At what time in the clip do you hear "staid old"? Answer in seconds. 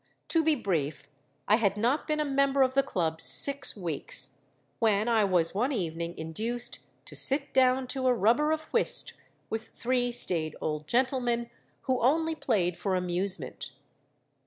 10.11-10.87